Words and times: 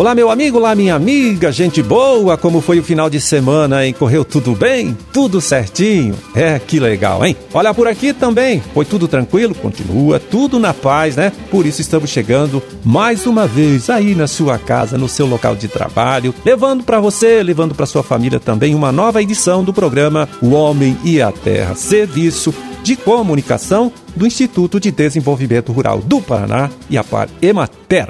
Olá, 0.00 0.14
meu 0.14 0.30
amigo, 0.30 0.56
olá, 0.56 0.74
minha 0.74 0.94
amiga, 0.94 1.52
gente 1.52 1.82
boa, 1.82 2.34
como 2.34 2.62
foi 2.62 2.78
o 2.78 2.82
final 2.82 3.10
de 3.10 3.20
semana, 3.20 3.84
hein? 3.84 3.92
Correu 3.92 4.24
tudo 4.24 4.54
bem? 4.54 4.96
Tudo 5.12 5.42
certinho? 5.42 6.14
É, 6.34 6.58
que 6.58 6.80
legal, 6.80 7.22
hein? 7.22 7.36
Olha, 7.52 7.74
por 7.74 7.86
aqui 7.86 8.14
também, 8.14 8.62
foi 8.72 8.86
tudo 8.86 9.06
tranquilo, 9.06 9.54
continua 9.54 10.18
tudo 10.18 10.58
na 10.58 10.72
paz, 10.72 11.16
né? 11.16 11.30
Por 11.50 11.66
isso 11.66 11.82
estamos 11.82 12.08
chegando 12.08 12.62
mais 12.82 13.26
uma 13.26 13.46
vez 13.46 13.90
aí 13.90 14.14
na 14.14 14.26
sua 14.26 14.56
casa, 14.56 14.96
no 14.96 15.06
seu 15.06 15.26
local 15.26 15.54
de 15.54 15.68
trabalho, 15.68 16.34
levando 16.46 16.82
para 16.82 16.98
você, 16.98 17.42
levando 17.42 17.74
para 17.74 17.84
sua 17.84 18.02
família 18.02 18.40
também 18.40 18.74
uma 18.74 18.90
nova 18.90 19.20
edição 19.20 19.62
do 19.62 19.74
programa 19.74 20.26
O 20.40 20.52
Homem 20.52 20.96
e 21.04 21.20
a 21.20 21.30
Terra, 21.30 21.74
serviço 21.74 22.54
de 22.82 22.96
comunicação 22.96 23.92
do 24.16 24.26
Instituto 24.26 24.80
de 24.80 24.90
Desenvolvimento 24.90 25.72
Rural 25.72 25.98
do 25.98 26.22
Paraná 26.22 26.70
e 26.88 26.96
a 26.96 27.04
Par 27.04 27.28
Emater. 27.42 28.08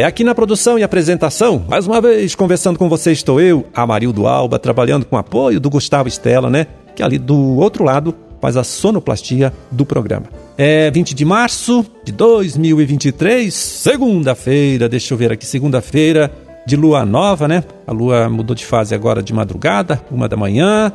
É 0.00 0.04
aqui 0.04 0.24
na 0.24 0.34
produção 0.34 0.78
e 0.78 0.82
apresentação, 0.82 1.62
mais 1.68 1.86
uma 1.86 2.00
vez 2.00 2.34
conversando 2.34 2.78
com 2.78 2.88
você 2.88 3.12
estou 3.12 3.38
eu, 3.38 3.66
Amarildo 3.74 4.26
Alba, 4.26 4.58
trabalhando 4.58 5.04
com 5.04 5.14
apoio 5.14 5.60
do 5.60 5.68
Gustavo 5.68 6.08
Estela, 6.08 6.48
né? 6.48 6.68
Que 6.96 7.02
ali 7.02 7.18
do 7.18 7.58
outro 7.58 7.84
lado 7.84 8.14
faz 8.40 8.56
a 8.56 8.64
sonoplastia 8.64 9.52
do 9.70 9.84
programa. 9.84 10.24
É 10.56 10.90
20 10.90 11.14
de 11.14 11.22
março 11.26 11.84
de 12.02 12.12
2023, 12.12 13.52
segunda-feira, 13.52 14.88
deixa 14.88 15.12
eu 15.12 15.18
ver 15.18 15.32
aqui, 15.32 15.44
segunda-feira 15.44 16.32
de 16.66 16.76
lua 16.76 17.04
nova, 17.04 17.46
né? 17.46 17.62
A 17.86 17.92
lua 17.92 18.26
mudou 18.30 18.56
de 18.56 18.64
fase 18.64 18.94
agora 18.94 19.22
de 19.22 19.34
madrugada, 19.34 20.00
uma 20.10 20.26
da 20.26 20.34
manhã. 20.34 20.90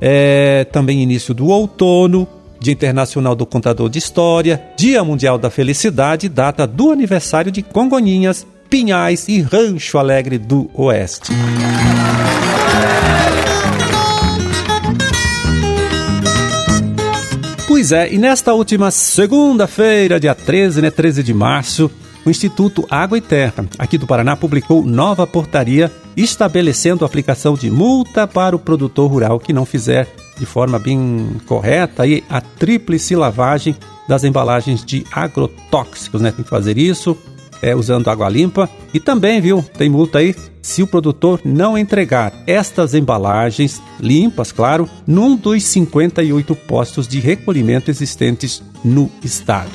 É 0.00 0.64
também 0.70 1.02
início 1.02 1.34
do 1.34 1.48
outono, 1.48 2.28
Dia 2.60 2.72
Internacional 2.72 3.34
do 3.34 3.46
Contador 3.46 3.88
de 3.88 3.98
História, 3.98 4.62
Dia 4.76 5.02
Mundial 5.04 5.38
da 5.38 5.50
Felicidade, 5.50 6.28
data 6.28 6.66
do 6.66 6.90
aniversário 6.90 7.52
de 7.52 7.62
Congoninhas, 7.62 8.46
Pinhais 8.68 9.28
e 9.28 9.40
Rancho 9.40 9.98
Alegre 9.98 10.38
do 10.38 10.70
Oeste. 10.74 11.32
Pois 17.66 17.92
é, 17.92 18.12
e 18.12 18.18
nesta 18.18 18.54
última 18.54 18.90
segunda-feira, 18.90 20.18
dia 20.18 20.34
13, 20.34 20.80
né, 20.80 20.90
13 20.90 21.22
de 21.22 21.34
março, 21.34 21.90
o 22.24 22.30
Instituto 22.30 22.84
Água 22.90 23.18
e 23.18 23.20
Terra, 23.20 23.66
aqui 23.78 23.96
do 23.96 24.06
Paraná, 24.06 24.34
publicou 24.34 24.84
nova 24.84 25.26
portaria 25.26 25.92
estabelecendo 26.16 27.04
a 27.04 27.06
aplicação 27.06 27.54
de 27.54 27.70
multa 27.70 28.26
para 28.26 28.56
o 28.56 28.58
produtor 28.58 29.10
rural 29.10 29.38
que 29.38 29.52
não 29.52 29.64
fizer 29.64 30.08
de 30.38 30.46
forma 30.46 30.78
bem 30.78 31.28
correta 31.46 32.02
aí 32.02 32.22
a 32.28 32.40
tríplice 32.40 33.14
lavagem 33.16 33.76
das 34.08 34.24
embalagens 34.24 34.84
de 34.84 35.04
agrotóxicos, 35.10 36.20
né? 36.20 36.30
Tem 36.30 36.44
que 36.44 36.50
fazer 36.50 36.78
isso 36.78 37.16
é, 37.62 37.74
usando 37.74 38.08
água 38.08 38.28
limpa 38.28 38.68
e 38.92 39.00
também, 39.00 39.40
viu, 39.40 39.64
tem 39.76 39.88
multa 39.88 40.18
aí 40.18 40.34
se 40.62 40.82
o 40.82 40.86
produtor 40.86 41.40
não 41.44 41.78
entregar 41.78 42.32
estas 42.46 42.92
embalagens 42.92 43.80
limpas, 44.00 44.50
claro, 44.50 44.88
num 45.06 45.36
dos 45.36 45.62
58 45.62 46.54
postos 46.56 47.06
de 47.06 47.20
recolhimento 47.20 47.90
existentes 47.90 48.62
no 48.84 49.10
estado. 49.22 49.70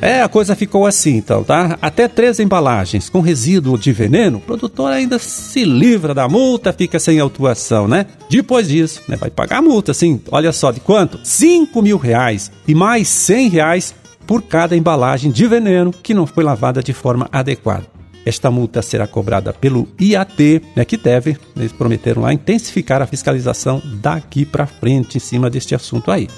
É, 0.00 0.22
a 0.22 0.28
coisa 0.28 0.54
ficou 0.54 0.86
assim 0.86 1.16
então, 1.16 1.42
tá? 1.42 1.76
Até 1.82 2.06
três 2.06 2.38
embalagens 2.38 3.10
com 3.10 3.20
resíduo 3.20 3.76
de 3.76 3.92
veneno, 3.92 4.38
o 4.38 4.40
produtor 4.40 4.92
ainda 4.92 5.18
se 5.18 5.64
livra 5.64 6.14
da 6.14 6.28
multa, 6.28 6.72
fica 6.72 7.00
sem 7.00 7.18
autuação, 7.18 7.88
né? 7.88 8.06
Depois 8.30 8.68
disso, 8.68 9.02
né, 9.08 9.16
vai 9.16 9.28
pagar 9.28 9.58
a 9.58 9.62
multa, 9.62 9.90
assim, 9.90 10.20
olha 10.30 10.52
só, 10.52 10.70
de 10.70 10.78
quanto? 10.78 11.18
5 11.24 11.82
mil 11.82 11.98
reais 11.98 12.52
e 12.66 12.74
mais 12.74 13.08
100 13.08 13.48
reais 13.48 13.94
por 14.24 14.42
cada 14.42 14.76
embalagem 14.76 15.32
de 15.32 15.46
veneno 15.48 15.90
que 15.90 16.14
não 16.14 16.26
foi 16.26 16.44
lavada 16.44 16.80
de 16.80 16.92
forma 16.92 17.28
adequada. 17.32 17.86
Esta 18.24 18.50
multa 18.50 18.82
será 18.82 19.06
cobrada 19.06 19.52
pelo 19.52 19.88
IAT, 19.98 20.62
né, 20.76 20.84
que 20.84 20.96
deve, 20.96 21.36
eles 21.56 21.72
prometeram 21.72 22.22
lá, 22.22 22.32
intensificar 22.32 23.02
a 23.02 23.06
fiscalização 23.06 23.82
daqui 24.00 24.44
para 24.44 24.66
frente 24.66 25.16
em 25.16 25.20
cima 25.20 25.50
deste 25.50 25.74
assunto 25.74 26.10
aí. 26.10 26.28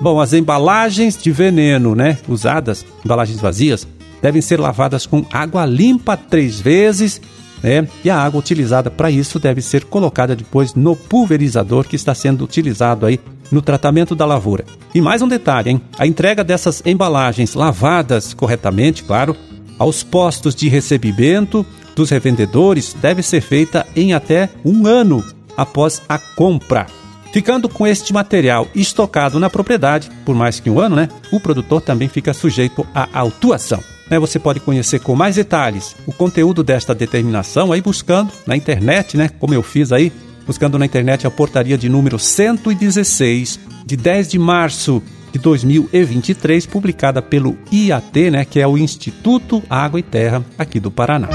Bom, 0.00 0.18
as 0.18 0.32
embalagens 0.32 1.16
de 1.16 1.30
veneno, 1.30 1.94
né, 1.94 2.16
usadas, 2.26 2.86
embalagens 3.04 3.38
vazias, 3.38 3.86
devem 4.22 4.40
ser 4.40 4.58
lavadas 4.58 5.04
com 5.04 5.24
água 5.30 5.66
limpa 5.66 6.16
três 6.16 6.58
vezes, 6.58 7.20
né? 7.62 7.86
E 8.02 8.08
a 8.08 8.18
água 8.18 8.40
utilizada 8.40 8.90
para 8.90 9.10
isso 9.10 9.38
deve 9.38 9.60
ser 9.60 9.84
colocada 9.84 10.34
depois 10.34 10.74
no 10.74 10.96
pulverizador 10.96 11.86
que 11.86 11.96
está 11.96 12.14
sendo 12.14 12.44
utilizado 12.44 13.04
aí 13.04 13.20
no 13.52 13.60
tratamento 13.60 14.14
da 14.14 14.24
lavoura. 14.24 14.64
E 14.94 15.00
mais 15.00 15.20
um 15.20 15.28
detalhe, 15.28 15.70
hein? 15.70 15.80
A 15.98 16.06
entrega 16.06 16.42
dessas 16.42 16.82
embalagens 16.86 17.54
lavadas 17.54 18.32
corretamente, 18.32 19.04
claro, 19.04 19.36
aos 19.78 20.02
postos 20.02 20.54
de 20.54 20.68
recebimento 20.68 21.64
dos 21.94 22.08
revendedores 22.08 22.94
deve 22.94 23.22
ser 23.22 23.42
feita 23.42 23.86
em 23.94 24.14
até 24.14 24.48
um 24.64 24.86
ano 24.86 25.22
após 25.56 26.00
a 26.08 26.18
compra. 26.18 26.86
Ficando 27.32 27.68
com 27.68 27.86
este 27.86 28.12
material 28.12 28.66
estocado 28.74 29.38
na 29.38 29.48
propriedade 29.48 30.10
por 30.24 30.34
mais 30.34 30.58
que 30.58 30.68
um 30.68 30.80
ano, 30.80 30.96
né? 30.96 31.08
O 31.32 31.38
produtor 31.38 31.80
também 31.80 32.08
fica 32.08 32.34
sujeito 32.34 32.86
à 32.94 33.08
autuação. 33.12 33.82
Né, 34.10 34.18
você 34.18 34.40
pode 34.40 34.58
conhecer 34.58 34.98
com 34.98 35.14
mais 35.14 35.36
detalhes 35.36 35.94
o 36.04 36.12
conteúdo 36.12 36.64
desta 36.64 36.92
determinação 36.92 37.70
aí 37.70 37.80
buscando 37.80 38.32
na 38.44 38.56
internet, 38.56 39.16
né? 39.16 39.28
Como 39.38 39.54
eu 39.54 39.62
fiz 39.62 39.92
aí, 39.92 40.12
buscando 40.44 40.76
na 40.76 40.84
internet 40.84 41.28
a 41.28 41.30
portaria 41.30 41.78
de 41.78 41.88
número 41.88 42.18
116 42.18 43.60
de 43.86 43.96
10 43.96 44.30
de 44.30 44.38
março 44.38 45.00
de 45.32 45.38
2023, 45.38 46.66
publicada 46.66 47.22
pelo 47.22 47.56
IAT, 47.70 48.30
né, 48.32 48.44
que 48.44 48.58
é 48.58 48.66
o 48.66 48.76
Instituto 48.76 49.62
Água 49.70 50.00
e 50.00 50.02
Terra 50.02 50.44
aqui 50.58 50.80
do 50.80 50.90
Paraná. 50.90 51.28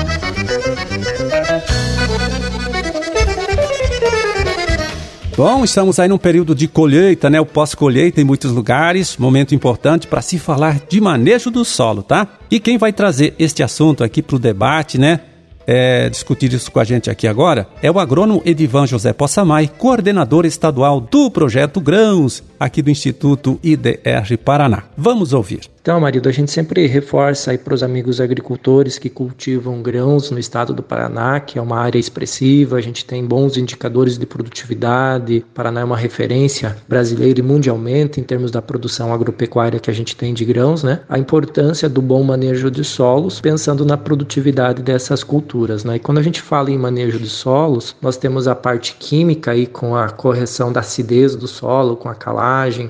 Bom, 5.37 5.65
estamos 5.65 5.99
aí 5.99 6.07
num 6.07 6.17
período 6.17 6.55
de 6.55 6.65
colheita, 6.65 7.29
né? 7.29 7.41
O 7.41 7.45
pós-colheita 7.45 8.21
em 8.21 8.23
muitos 8.23 8.53
lugares, 8.53 9.17
momento 9.17 9.53
importante 9.53 10.07
para 10.07 10.21
se 10.21 10.39
falar 10.39 10.79
de 10.87 11.01
manejo 11.01 11.51
do 11.51 11.65
solo, 11.65 12.01
tá? 12.01 12.25
E 12.49 12.57
quem 12.57 12.77
vai 12.77 12.93
trazer 12.93 13.35
este 13.37 13.61
assunto 13.61 14.01
aqui 14.01 14.21
para 14.21 14.37
o 14.37 14.39
debate, 14.39 14.97
né? 14.97 15.19
É, 15.67 16.09
discutir 16.09 16.53
isso 16.53 16.71
com 16.71 16.79
a 16.79 16.83
gente 16.85 17.09
aqui 17.09 17.27
agora 17.27 17.67
é 17.81 17.89
o 17.89 17.99
agrônomo 17.99 18.41
Edivan 18.45 18.85
José 18.85 19.11
Possamay, 19.11 19.67
coordenador 19.67 20.45
estadual 20.45 21.01
do 21.01 21.29
projeto 21.29 21.81
Grãos, 21.81 22.41
aqui 22.59 22.81
do 22.81 22.89
Instituto 22.89 23.59
IDR 23.63 24.37
Paraná. 24.43 24.83
Vamos 24.97 25.33
ouvir. 25.33 25.61
Então, 25.81 25.99
marido, 25.99 26.27
a 26.27 26.31
gente 26.31 26.51
sempre 26.51 26.87
reforça 26.87 27.51
aí 27.51 27.59
para 27.59 27.75
os 27.75 27.83
amigos 27.83 28.19
agricultores 28.19 28.97
que 28.97 29.07
cultivam 29.07 29.83
grãos 29.83 30.31
no 30.31 30.39
estado 30.39 30.73
do 30.73 30.81
Paraná, 30.81 31.39
que 31.39 31.59
é 31.59 31.61
uma 31.61 31.77
área 31.77 31.99
expressiva, 31.99 32.77
a 32.77 32.81
gente 32.81 33.05
tem 33.05 33.23
bons 33.23 33.55
indicadores 33.55 34.17
de 34.17 34.25
produtividade. 34.25 35.45
O 35.47 35.53
Paraná 35.53 35.81
é 35.81 35.83
uma 35.83 35.95
referência 35.95 36.75
brasileira 36.89 37.39
e 37.39 37.43
mundialmente 37.43 38.19
em 38.19 38.23
termos 38.23 38.49
da 38.49 38.63
produção 38.63 39.13
agropecuária 39.13 39.79
que 39.79 39.91
a 39.91 39.93
gente 39.93 40.15
tem 40.15 40.33
de 40.33 40.43
grãos, 40.43 40.81
né? 40.81 41.01
A 41.07 41.19
importância 41.19 41.87
do 41.87 42.01
bom 42.01 42.23
manejo 42.23 42.71
de 42.71 42.83
solos, 42.83 43.39
pensando 43.39 43.85
na 43.85 43.95
produtividade 43.95 44.81
dessas 44.81 45.23
culturas, 45.23 45.83
né? 45.83 45.97
E 45.97 45.99
quando 45.99 46.17
a 46.17 46.23
gente 46.23 46.41
fala 46.41 46.71
em 46.71 46.79
manejo 46.79 47.19
de 47.19 47.29
solos, 47.29 47.95
nós 48.01 48.17
temos 48.17 48.47
a 48.47 48.55
parte 48.55 48.95
química 48.99 49.51
aí 49.51 49.67
com 49.67 49.95
a 49.95 50.09
correção 50.09 50.73
da 50.73 50.79
acidez 50.79 51.35
do 51.35 51.47
solo, 51.47 51.95
com 51.95 52.09
a 52.09 52.15
calagem 52.15 52.44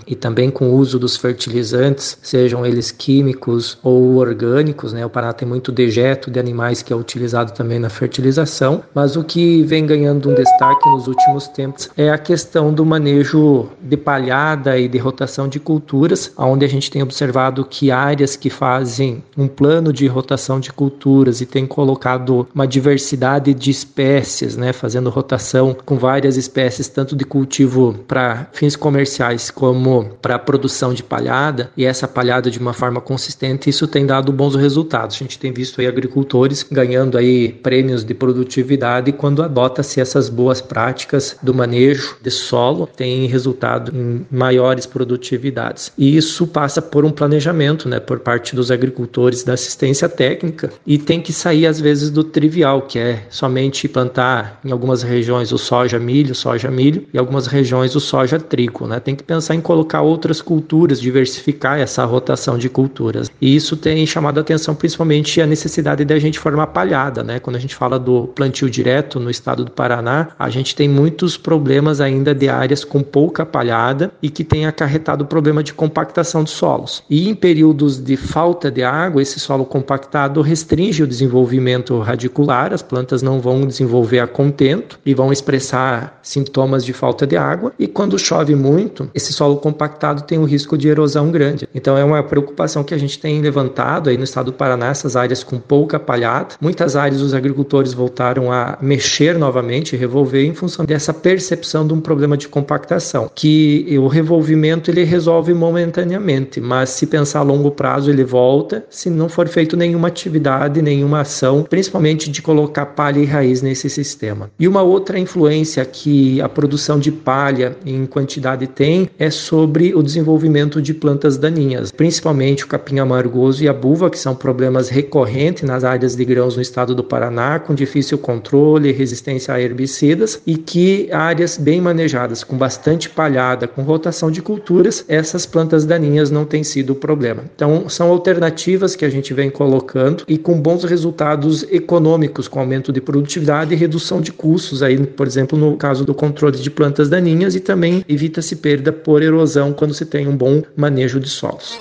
e 0.05 0.15
também 0.15 0.49
com 0.49 0.69
o 0.69 0.75
uso 0.75 0.99
dos 0.99 1.15
fertilizantes, 1.15 2.17
sejam 2.21 2.65
eles 2.65 2.91
químicos 2.91 3.77
ou 3.81 4.15
orgânicos, 4.15 4.91
né? 4.91 5.05
O 5.05 5.09
Paraná 5.09 5.31
tem 5.31 5.47
muito 5.47 5.71
dejeto 5.71 6.29
de 6.29 6.39
animais 6.39 6.81
que 6.81 6.91
é 6.91 6.95
utilizado 6.95 7.53
também 7.53 7.79
na 7.79 7.89
fertilização, 7.89 8.83
mas 8.93 9.15
o 9.15 9.23
que 9.23 9.63
vem 9.63 9.85
ganhando 9.85 10.29
um 10.29 10.33
destaque 10.33 10.89
nos 10.89 11.07
últimos 11.07 11.47
tempos 11.47 11.89
é 11.95 12.09
a 12.09 12.17
questão 12.17 12.73
do 12.73 12.85
manejo 12.85 13.69
de 13.81 13.95
palhada 13.95 14.77
e 14.77 14.87
de 14.87 14.97
rotação 14.97 15.47
de 15.47 15.59
culturas, 15.59 16.31
onde 16.37 16.65
a 16.65 16.69
gente 16.69 16.91
tem 16.91 17.01
observado 17.01 17.63
que 17.63 17.91
áreas 17.91 18.35
que 18.35 18.49
fazem 18.49 19.23
um 19.37 19.47
plano 19.47 19.93
de 19.93 20.05
rotação 20.07 20.59
de 20.59 20.71
culturas 20.71 21.39
e 21.39 21.45
tem 21.45 21.65
colocado 21.65 22.47
uma 22.53 22.67
diversidade 22.67 23.53
de 23.53 23.71
espécies, 23.71 24.57
né, 24.57 24.73
fazendo 24.73 25.09
rotação 25.09 25.75
com 25.85 25.97
várias 25.97 26.35
espécies 26.35 26.87
tanto 26.89 27.15
de 27.15 27.23
cultivo 27.23 27.95
para 28.07 28.47
fins 28.51 28.75
comerciais 28.75 29.44
como 29.49 30.11
para 30.21 30.37
produção 30.39 30.93
de 30.93 31.03
palhada, 31.03 31.71
e 31.75 31.85
essa 31.85 32.07
palhada 32.07 32.49
de 32.49 32.59
uma 32.59 32.73
forma 32.73 33.01
consistente, 33.01 33.69
isso 33.69 33.87
tem 33.87 34.05
dado 34.05 34.31
bons 34.31 34.55
resultados. 34.55 35.15
A 35.15 35.19
gente 35.19 35.39
tem 35.39 35.51
visto 35.51 35.79
aí 35.81 35.87
agricultores 35.87 36.63
ganhando 36.63 37.17
aí 37.17 37.49
prêmios 37.49 38.03
de 38.03 38.13
produtividade 38.13 39.11
quando 39.11 39.43
adota-se 39.43 40.01
essas 40.01 40.29
boas 40.29 40.61
práticas 40.61 41.37
do 41.41 41.53
manejo 41.53 42.17
de 42.21 42.31
solo, 42.31 42.87
tem 42.87 43.25
resultado 43.27 43.91
em 43.95 44.25
maiores 44.29 44.85
produtividades. 44.85 45.91
E 45.97 46.15
isso 46.15 46.47
passa 46.47 46.81
por 46.81 47.05
um 47.05 47.11
planejamento, 47.11 47.87
né, 47.87 47.99
por 47.99 48.19
parte 48.19 48.55
dos 48.55 48.71
agricultores 48.71 49.43
da 49.43 49.53
assistência 49.53 50.09
técnica 50.09 50.71
e 50.85 50.97
tem 50.97 51.21
que 51.21 51.33
sair 51.33 51.67
às 51.67 51.79
vezes 51.79 52.09
do 52.09 52.23
trivial, 52.23 52.81
que 52.83 52.99
é 52.99 53.23
somente 53.29 53.87
plantar 53.87 54.59
em 54.63 54.71
algumas 54.71 55.03
regiões 55.03 55.51
o 55.51 55.57
soja 55.57 55.99
milho, 55.99 56.33
soja 56.35 56.69
milho 56.69 57.05
e 57.13 57.17
algumas 57.17 57.47
regiões 57.47 57.95
o 57.95 57.99
soja 57.99 58.39
trigo, 58.39 58.87
né? 58.87 58.99
Tem 58.99 59.15
que 59.15 59.23
pensar 59.23 59.34
em 59.53 59.61
colocar 59.61 60.01
outras 60.01 60.41
culturas, 60.41 61.01
diversificar 61.01 61.79
essa 61.79 62.05
rotação 62.05 62.57
de 62.57 62.69
culturas. 62.69 63.31
E 63.41 63.55
isso 63.55 63.75
tem 63.75 64.05
chamado 64.05 64.37
a 64.37 64.41
atenção 64.41 64.75
principalmente 64.75 65.41
a 65.41 65.47
necessidade 65.47 66.05
da 66.05 66.17
gente 66.19 66.39
formar 66.39 66.67
palhada, 66.67 67.23
né? 67.23 67.39
Quando 67.39 67.55
a 67.55 67.59
gente 67.59 67.75
fala 67.75 67.99
do 67.99 68.27
plantio 68.27 68.69
direto 68.69 69.19
no 69.19 69.29
estado 69.29 69.65
do 69.65 69.71
Paraná, 69.71 70.29
a 70.37 70.49
gente 70.49 70.75
tem 70.75 70.87
muitos 70.87 71.37
problemas 71.37 72.01
ainda 72.01 72.33
de 72.33 72.47
áreas 72.47 72.83
com 72.83 73.01
pouca 73.01 73.45
palhada 73.45 74.11
e 74.21 74.29
que 74.29 74.43
tem 74.43 74.65
acarretado 74.65 75.23
o 75.23 75.27
problema 75.27 75.63
de 75.63 75.73
compactação 75.73 76.43
dos 76.43 76.53
solos. 76.53 77.03
E 77.09 77.27
em 77.29 77.35
períodos 77.35 78.03
de 78.03 78.17
falta 78.17 78.71
de 78.71 78.83
água, 78.83 79.21
esse 79.21 79.39
solo 79.39 79.65
compactado 79.65 80.41
restringe 80.41 81.03
o 81.03 81.07
desenvolvimento 81.07 81.99
radicular, 81.99 82.73
as 82.73 82.81
plantas 82.81 83.21
não 83.21 83.39
vão 83.39 83.65
desenvolver 83.65 84.19
a 84.19 84.27
contento 84.27 84.99
e 85.05 85.13
vão 85.13 85.31
expressar 85.31 86.19
sintomas 86.21 86.83
de 86.85 86.93
falta 86.93 87.25
de 87.25 87.37
água. 87.37 87.73
E 87.77 87.87
quando 87.87 88.17
chove 88.17 88.55
muito, 88.55 89.09
esse 89.13 89.24
solo 89.33 89.57
compactado 89.57 90.23
tem 90.23 90.37
um 90.37 90.45
risco 90.45 90.77
de 90.77 90.87
erosão 90.87 91.31
grande. 91.31 91.67
Então 91.73 91.97
é 91.97 92.03
uma 92.03 92.21
preocupação 92.23 92.83
que 92.83 92.93
a 92.93 92.97
gente 92.97 93.19
tem 93.19 93.41
levantado 93.41 94.09
aí 94.09 94.17
no 94.17 94.23
estado 94.23 94.47
do 94.47 94.53
Paraná, 94.53 94.87
essas 94.87 95.15
áreas 95.15 95.43
com 95.43 95.59
pouca 95.59 95.99
palhada. 95.99 96.55
Muitas 96.61 96.95
áreas 96.95 97.21
os 97.21 97.33
agricultores 97.33 97.93
voltaram 97.93 98.51
a 98.51 98.77
mexer 98.81 99.37
novamente, 99.37 99.95
revolver 99.95 100.45
em 100.45 100.53
função 100.53 100.85
dessa 100.85 101.13
percepção 101.13 101.85
de 101.85 101.93
um 101.93 102.01
problema 102.01 102.37
de 102.37 102.47
compactação, 102.47 103.29
que 103.33 103.97
o 103.99 104.07
revolvimento 104.07 104.91
ele 104.91 105.03
resolve 105.03 105.53
momentaneamente, 105.53 106.61
mas 106.61 106.89
se 106.89 107.07
pensar 107.07 107.39
a 107.39 107.43
longo 107.43 107.71
prazo 107.71 108.09
ele 108.09 108.23
volta 108.23 108.85
se 108.89 109.09
não 109.09 109.29
for 109.29 109.47
feito 109.47 109.75
nenhuma 109.75 110.07
atividade, 110.07 110.81
nenhuma 110.81 111.21
ação, 111.21 111.63
principalmente 111.63 112.29
de 112.29 112.41
colocar 112.41 112.85
palha 112.87 113.19
e 113.19 113.25
raiz 113.25 113.61
nesse 113.61 113.89
sistema. 113.89 114.49
E 114.59 114.67
uma 114.67 114.81
outra 114.81 115.19
influência 115.19 115.83
que 115.85 116.41
a 116.41 116.49
produção 116.49 116.99
de 116.99 117.11
palha 117.11 117.75
em 117.85 118.05
quantidade 118.05 118.67
tem 118.67 119.09
é 119.17 119.29
sobre 119.29 119.95
o 119.95 120.01
desenvolvimento 120.01 120.81
de 120.81 120.93
plantas 120.93 121.37
daninhas, 121.37 121.91
principalmente 121.91 122.63
o 122.63 122.67
capim 122.67 122.99
amargoso 122.99 123.63
e 123.63 123.67
a 123.67 123.73
buva, 123.73 124.09
que 124.09 124.19
são 124.19 124.35
problemas 124.35 124.89
recorrentes 124.89 125.63
nas 125.63 125.83
áreas 125.83 126.15
de 126.15 126.25
grãos 126.25 126.55
no 126.55 126.61
estado 126.61 126.93
do 126.93 127.03
Paraná, 127.03 127.59
com 127.59 127.73
difícil 127.73 128.17
controle 128.17 128.91
resistência 128.91 129.53
a 129.53 129.61
herbicidas, 129.61 130.41
e 130.45 130.57
que 130.57 131.09
áreas 131.11 131.57
bem 131.57 131.81
manejadas, 131.81 132.43
com 132.43 132.57
bastante 132.57 133.09
palhada, 133.09 133.67
com 133.67 133.81
rotação 133.81 134.31
de 134.31 134.41
culturas, 134.41 135.05
essas 135.07 135.45
plantas 135.45 135.85
daninhas 135.85 136.31
não 136.31 136.45
têm 136.45 136.63
sido 136.63 136.91
o 136.91 136.95
problema. 136.95 137.43
Então, 137.55 137.87
são 137.89 138.09
alternativas 138.09 138.95
que 138.95 139.05
a 139.05 139.09
gente 139.09 139.33
vem 139.33 139.49
colocando 139.49 140.23
e 140.27 140.37
com 140.37 140.59
bons 140.59 140.83
resultados 140.83 141.63
econômicos, 141.71 142.47
com 142.47 142.59
aumento 142.59 142.91
de 142.91 143.01
produtividade 143.01 143.73
e 143.73 143.77
redução 143.77 144.21
de 144.21 144.31
custos, 144.31 144.83
aí, 144.83 144.97
por 144.97 145.27
exemplo, 145.27 145.57
no 145.57 145.77
caso 145.77 146.05
do 146.05 146.13
controle 146.13 146.57
de 146.57 146.69
plantas 146.69 147.09
daninhas 147.09 147.55
e 147.55 147.59
também 147.59 148.03
evita-se 148.07 148.55
perda 148.55 148.91
por 149.05 149.21
erosão 149.21 149.71
quando 149.71 149.93
se 149.93 150.03
tem 150.03 150.27
um 150.27 150.35
bom 150.35 150.63
manejo 150.75 151.19
de 151.19 151.29
solos. 151.29 151.79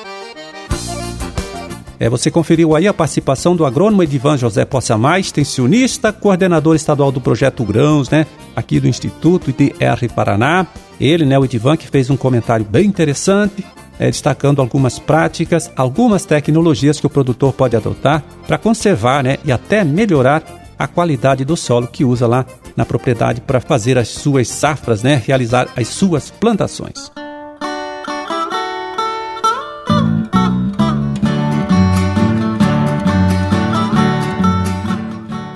É, 1.99 2.07
você 2.07 2.31
conferiu 2.31 2.77
aí 2.77 2.87
a 2.87 2.93
participação 2.93 3.57
do 3.57 3.65
agrônomo 3.65 4.03
Edivan 4.03 4.37
José 4.37 4.67
Poçamá, 4.67 5.19
extensionista, 5.19 6.13
coordenador 6.13 6.77
estadual 6.77 7.11
do 7.11 7.21
projeto 7.21 7.65
Grãos, 7.65 8.11
né, 8.11 8.27
aqui 8.55 8.79
do 8.79 8.87
Instituto 8.87 9.49
ITR 9.49 10.13
Paraná. 10.15 10.67
Ele, 11.01 11.25
né, 11.25 11.39
o 11.39 11.45
Edivan, 11.47 11.79
que 11.79 11.89
fez 11.89 12.11
um 12.11 12.17
comentário 12.17 12.67
bem 12.69 12.85
interessante, 12.85 13.65
é, 13.99 14.07
destacando 14.07 14.61
algumas 14.61 14.99
práticas, 14.99 15.71
algumas 15.75 16.27
tecnologias 16.27 17.01
que 17.01 17.07
o 17.07 17.11
produtor 17.11 17.55
pode 17.55 17.75
adotar 17.75 18.23
para 18.47 18.59
conservar 18.59 19.25
né, 19.25 19.39
e 19.45 19.51
até 19.51 19.83
melhorar 19.83 20.43
a 20.79 20.87
qualidade 20.87 21.43
do 21.43 21.57
solo 21.57 21.87
que 21.87 22.05
usa 22.05 22.27
lá 22.27 22.45
na 22.77 22.85
propriedade 22.85 23.41
para 23.41 23.61
fazer 23.61 23.99
as 23.99 24.09
suas 24.09 24.49
safras, 24.49 25.03
né, 25.03 25.23
realizar 25.25 25.69
as 25.77 25.89
suas 25.89 26.31
plantações. 26.31 27.11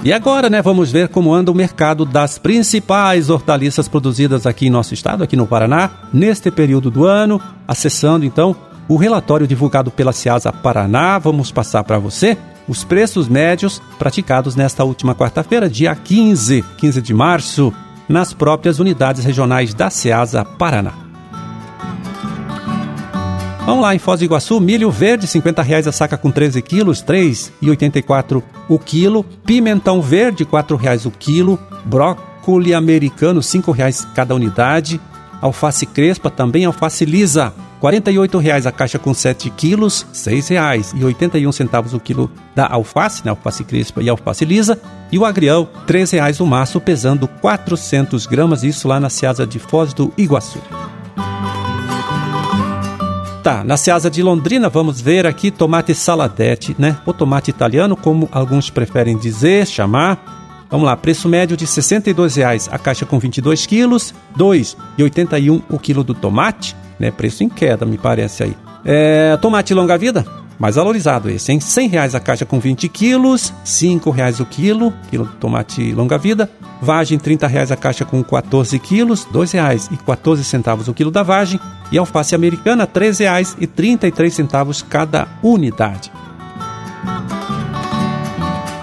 E 0.09 0.13
agora, 0.13 0.49
né, 0.49 0.63
vamos 0.63 0.91
ver 0.91 1.09
como 1.09 1.35
anda 1.35 1.51
o 1.51 1.55
mercado 1.55 2.07
das 2.07 2.39
principais 2.39 3.29
hortaliças 3.29 3.89
produzidas 3.89 4.47
aqui 4.47 4.67
em 4.67 4.71
nosso 4.71 4.95
estado, 4.95 5.23
aqui 5.23 5.37
no 5.37 5.47
Paraná, 5.47 5.91
neste 6.11 6.51
período 6.51 6.91
do 6.91 7.05
ano, 7.05 7.39
acessando 7.67 8.25
então 8.25 8.57
o 8.89 8.97
relatório 8.97 9.47
divulgado 9.47 9.91
pela 9.91 10.15
Ciasa 10.15 10.51
Paraná. 10.51 11.19
Vamos 11.19 11.53
passar 11.53 11.85
para 11.85 11.99
você 11.99 12.39
os 12.69 12.85
preços 12.85 13.29
médios 13.29 13.81
praticados 13.99 14.55
nesta 14.55 14.85
última 14.85 15.15
quarta-feira, 15.15 15.69
dia 15.69 15.95
15, 15.97 16.65
15 16.77 17.03
de 17.03 17.15
março, 17.15 17.73
nas 18.09 18.33
próprias 18.33 18.79
unidades 18.79 19.25
regionais 19.25 19.73
da 19.75 19.91
Ciasa 19.91 20.45
Paraná. 20.45 20.93
Vamos 23.65 23.83
lá, 23.83 23.95
em 23.95 23.99
Foz 23.99 24.21
do 24.21 24.25
Iguaçu, 24.25 24.61
milho 24.61 24.91
verde, 24.91 25.27
50 25.27 25.61
reais 25.63 25.87
a 25.87 25.93
saca 25.93 26.17
com 26.17 26.31
13 26.31 26.63
quilos, 26.63 27.03
3,84 27.03 28.43
o 28.67 28.79
quilo. 28.79 29.23
Pimentão 29.23 30.01
verde, 30.01 30.47
4 30.47 30.75
reais 30.75 31.05
o 31.05 31.11
quilo. 31.11 31.59
Brócoli 31.85 32.73
americano, 32.73 33.43
5 33.43 33.71
reais 33.71 34.07
cada 34.15 34.35
unidade. 34.35 34.99
Alface 35.43 35.85
crespa, 35.85 36.31
também 36.31 36.65
alface 36.65 37.05
lisa, 37.05 37.53
R$ 37.83 38.41
reais 38.41 38.67
a 38.67 38.73
caixa 38.73 38.99
com 38.99 39.15
7 39.15 39.51
quilos, 39.51 40.03
R$ 40.03 40.37
6,81 40.37 41.53
centavos 41.53 41.95
o 41.95 42.01
quilo 42.01 42.31
da 42.55 42.67
alface, 42.67 43.25
né, 43.25 43.31
alface 43.31 43.65
crespa 43.65 44.03
e 44.03 44.09
alface 44.09 44.45
lisa, 44.45 44.81
e 45.13 45.19
o 45.19 45.25
agrião, 45.25 45.69
R$ 45.87 46.05
reais 46.13 46.41
o 46.41 46.47
maço, 46.47 46.81
pesando 46.81 47.29
400 47.29 48.27
gramas, 48.27 48.65
isso 48.65 48.89
lá 48.89 48.99
na 48.99 49.09
Seasa 49.09 49.47
de 49.47 49.59
Foz 49.59 49.93
do 49.93 50.13
Iguaçu. 50.17 50.61
Tá, 53.43 53.65
na 53.65 53.77
Seasa 53.77 54.11
de 54.11 54.23
Londrina 54.23 54.69
vamos 54.69 55.01
ver 55.01 55.27
aqui 55.27 55.51
tomate 55.51 55.95
saladete, 55.95 56.77
né? 56.79 56.99
Ou 57.07 57.15
tomate 57.15 57.51
italiano, 57.51 57.97
como 57.97 58.29
alguns 58.31 58.69
preferem 58.69 59.17
dizer, 59.17 59.67
chamar. 59.67 60.38
Vamos 60.71 60.85
lá, 60.85 60.97
preço 60.97 61.29
médio 61.29 61.57
de 61.57 61.65
R$ 61.65 61.71
62,00 61.71 62.69
a 62.71 62.79
caixa 62.79 63.07
com 63.07 63.19
22 63.19 63.65
quilos, 63.65 64.11
R$ 64.37 64.39
2,81 64.39 65.63
o 65.69 65.79
quilo 65.79 66.05
do 66.05 66.13
tomate, 66.15 66.77
né? 66.99 67.11
Preço 67.11 67.43
em 67.43 67.49
queda, 67.49 67.87
me 67.87 67.97
parece 67.97 68.43
aí. 68.43 68.57
É, 68.85 69.37
tomate 69.39 69.73
longa-vida, 69.73 70.27
mais 70.59 70.75
valorizado 70.75 71.31
esse, 71.31 71.53
hein? 71.53 71.61
100 71.61 71.89
reais 71.89 72.15
a 72.15 72.21
caixa 72.21 72.45
com 72.45 72.61
20 72.61 72.87
quilos, 72.89 73.53
5 73.65 74.11
reais 74.11 74.41
o 74.41 74.45
quilo, 74.45 74.93
quilo 75.11 75.27
de 75.27 75.37
tomate 75.37 75.93
longa-vida. 75.93 76.51
Vagem, 76.83 77.19
30 77.19 77.47
reais 77.47 77.73
a 77.73 77.77
caixa 77.77 78.05
com 78.05 78.23
14 78.23 78.79
quilos, 78.79 79.25
2 79.33 79.53
reais 79.53 79.89
e 79.91 79.97
14 79.97 80.45
centavos 80.45 80.87
o 80.87 80.95
quilo 80.95 81.11
da 81.11 81.23
vagem. 81.23 81.59
E 81.91 81.97
alface 81.97 82.35
americana, 82.35 82.87
3 82.87 83.19
reais 83.21 83.57
e 83.59 83.67
33 83.67 84.35
centavos 84.35 84.83
cada 84.83 85.27
unidade. 85.43 86.13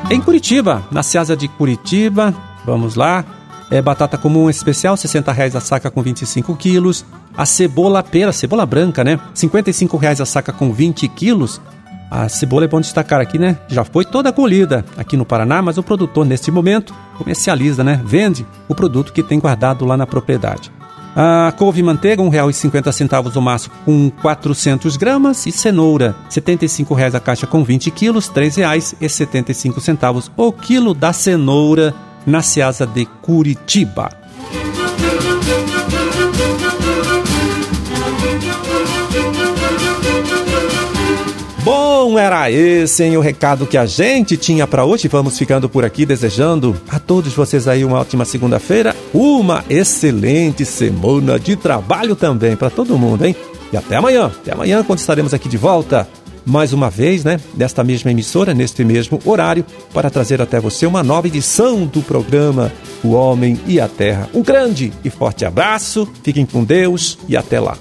Em 0.10 0.22
Curitiba, 0.22 0.84
na 0.92 1.02
Seasa 1.02 1.36
de 1.36 1.48
Curitiba, 1.48 2.34
vamos 2.64 2.94
lá, 2.94 3.26
é 3.72 3.82
batata 3.82 4.20
comum 4.20 4.48
especial, 4.50 4.96
60 4.96 5.32
reais 5.32 5.56
a 5.56 5.60
saca 5.60 5.90
com 5.90 6.02
25 6.02 6.56
quilos. 6.56 7.04
A 7.36 7.46
cebola 7.46 8.04
pera, 8.04 8.32
cebola 8.32 8.66
branca, 8.68 9.04
né? 9.04 9.20
55 9.34 9.98
reais 9.98 10.22
a 10.22 10.26
saca 10.26 10.54
com 10.54 10.72
20 10.72 11.08
quilos. 11.08 11.60
A 12.12 12.30
cebola 12.30 12.66
é 12.66 12.68
bom 12.68 12.80
destacar 12.80 13.20
aqui, 13.20 13.40
né? 13.40 13.58
Já 13.68 13.84
foi 13.84 14.06
toda 14.06 14.32
colhida 14.32 14.86
aqui 14.96 15.18
no 15.18 15.26
Paraná, 15.26 15.62
mas 15.62 15.80
o 15.80 15.84
produtor, 15.84 16.24
neste 16.24 16.52
momento, 16.52 16.94
comercializa, 17.18 17.84
né? 17.84 18.00
Vende 18.06 18.46
o 18.70 18.76
produto 18.76 19.12
que 19.12 19.24
tem 19.24 19.40
guardado 19.40 19.86
lá 19.86 19.98
na 19.98 20.06
propriedade. 20.06 20.72
A 21.16 21.54
couve 21.58 21.82
manteiga, 21.82 22.22
R$ 22.22 22.30
1,50 22.30 23.36
o 23.38 23.42
maço 23.42 23.72
com 23.86 24.12
400 24.22 24.98
gramas. 24.98 25.46
E 25.46 25.52
cenoura, 25.52 26.16
R$ 26.26 26.42
75,00 26.42 27.16
a 27.16 27.20
caixa 27.20 27.48
com 27.48 27.64
20 27.64 27.90
quilos, 27.92 28.28
R$ 28.28 28.50
3,75 28.50 30.30
o 30.36 30.52
quilo 30.52 30.94
da 30.94 31.14
cenoura 31.14 31.94
na 32.26 32.42
Seasa 32.42 32.86
de 32.86 33.06
Curitiba. 33.06 34.10
Bom, 41.66 42.20
era 42.20 42.52
esse 42.52 43.04
hein, 43.04 43.18
o 43.18 43.22
recado 43.22 43.66
que 43.66 43.76
a 43.76 43.88
gente 43.88 44.38
tinha 44.38 44.68
para 44.68 44.86
hoje. 44.86 45.08
Vamos 45.08 45.36
ficando 45.36 45.68
por 45.68 45.84
aqui 45.84 46.06
desejando 46.06 46.80
a 46.88 47.00
todos 47.00 47.34
vocês 47.34 47.68
aí 47.68 47.84
uma 47.84 48.00
ótima 48.00 48.24
segunda-feira, 48.24 48.96
uma 49.12 49.66
excelente 49.68 50.64
semana 50.64 51.40
de 51.40 51.56
trabalho 51.56 52.16
também 52.16 52.56
para 52.56 52.70
todo 52.70 53.00
mundo, 53.00 53.26
hein? 53.26 53.36
E 53.74 53.78
até 53.78 53.96
amanhã. 53.96 54.28
Até 54.28 54.54
amanhã 54.54 54.84
quando 54.84 55.00
estaremos 55.00 55.34
aqui 55.34 55.50
de 55.50 55.58
volta 55.58 56.08
mais 56.46 56.72
uma 56.72 56.92
vez, 56.92 57.24
né, 57.24 57.40
desta 57.56 57.84
mesma 57.84 58.12
emissora, 58.12 58.54
neste 58.54 58.84
mesmo 58.84 59.20
horário, 59.26 59.66
para 59.92 60.12
trazer 60.12 60.40
até 60.40 60.60
você 60.60 60.86
uma 60.86 61.02
nova 61.02 61.26
edição 61.26 61.88
do 61.88 62.04
programa 62.04 62.72
O 63.04 63.14
Homem 63.14 63.60
e 63.66 63.80
a 63.80 63.88
Terra. 63.88 64.30
Um 64.36 64.44
grande 64.44 64.94
e 65.04 65.10
forte 65.10 65.44
abraço, 65.44 66.08
fiquem 66.22 66.46
com 66.46 66.64
Deus 66.64 67.18
e 67.28 67.36
até 67.36 67.60
lá. 67.60 67.76